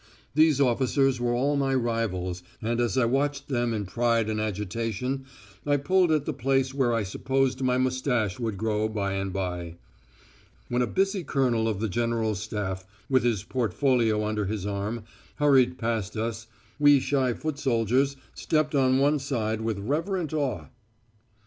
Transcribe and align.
These 0.33 0.59
officers 0.59 1.21
were 1.21 1.35
all 1.35 1.55
my 1.55 1.75
rivals, 1.75 2.41
and 2.59 2.81
as 2.81 2.97
I 2.97 3.05
watched 3.05 3.49
them 3.49 3.71
in 3.71 3.85
pride 3.85 4.31
and 4.31 4.41
agitation 4.41 5.25
I 5.63 5.77
pulled 5.77 6.11
at 6.11 6.25
the 6.25 6.33
place 6.33 6.73
where 6.73 6.91
I 6.91 7.03
supposed 7.03 7.61
my 7.61 7.77
moustache 7.77 8.39
would 8.39 8.57
grow 8.57 8.89
by 8.89 9.13
and 9.13 9.31
by. 9.31 9.75
When 10.69 10.81
a 10.81 10.87
busy 10.87 11.23
colonel 11.23 11.67
of 11.67 11.79
the 11.79 11.87
General 11.87 12.33
Staff, 12.33 12.83
with 13.11 13.21
his 13.21 13.43
portfolio 13.43 14.25
under 14.25 14.45
his 14.45 14.65
arm, 14.65 15.03
hurried 15.35 15.77
past 15.77 16.17
us, 16.17 16.47
we 16.79 16.99
shy 16.99 17.33
foot 17.33 17.59
soldiers 17.59 18.15
stepped 18.33 18.73
on 18.73 18.97
one 18.97 19.19
side 19.19 19.61
with 19.61 19.77
reverent 19.77 20.33
awe. 20.33 20.65